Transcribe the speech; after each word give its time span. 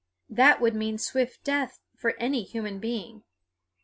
That 0.31 0.59
would 0.59 0.73
mean 0.73 0.97
swift 0.97 1.43
death 1.43 1.79
for 1.95 2.15
any 2.19 2.41
human 2.41 2.79
being. 2.79 3.21